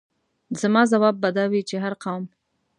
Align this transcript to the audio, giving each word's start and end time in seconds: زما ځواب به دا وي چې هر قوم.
زما 0.61 0.81
ځواب 0.91 1.15
به 1.21 1.29
دا 1.37 1.45
وي 1.51 1.61
چې 1.69 1.75
هر 1.83 1.93
قوم. 2.03 2.23